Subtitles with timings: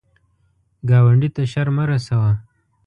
[0.89, 2.31] ګاونډي ته شر مه رسوه